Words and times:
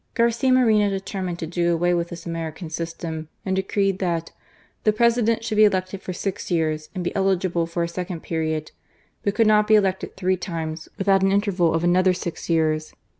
Garcia 0.15 0.51
Moreno 0.51 0.89
determined 0.89 1.37
to 1.37 1.45
do 1.45 1.71
away 1.75 1.91
wijth 1.93 2.07
this 2.09 2.25
American 2.25 2.71
system, 2.71 3.29
and 3.45 3.55
decreed 3.55 3.99
that 3.99 4.25
'^ 4.33 4.33
the 4.83 4.91
President 4.91 5.43
should 5.45 5.57
be 5.57 5.63
elected 5.63 6.01
for 6.01 6.11
six 6.11 6.49
years; 6.49 6.89
and 6.95 7.03
be 7.03 7.15
eligible 7.15 7.67
for 7.67 7.83
a 7.83 7.87
second 7.87 8.21
period; 8.21 8.71
but 9.21 9.35
could 9.35 9.45
not 9.45 9.67
be 9.67 9.75
elected 9.75 10.17
three 10.17 10.37
times, 10.37 10.89
without 10.97 11.21
an 11.21 11.31
interval 11.31 11.75
of 11.75 11.83
another 11.83 12.13
six 12.13 12.49
years. 12.49 12.95